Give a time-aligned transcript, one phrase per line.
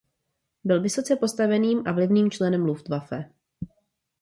[0.63, 3.29] Byl vysoce postaveným a vlivným členem Luftwaffe.